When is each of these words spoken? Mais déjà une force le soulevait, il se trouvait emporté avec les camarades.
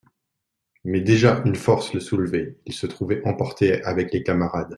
Mais 0.83 0.99
déjà 0.99 1.43
une 1.45 1.53
force 1.55 1.93
le 1.93 1.99
soulevait, 1.99 2.57
il 2.65 2.73
se 2.73 2.87
trouvait 2.87 3.21
emporté 3.23 3.83
avec 3.83 4.11
les 4.11 4.23
camarades. 4.23 4.69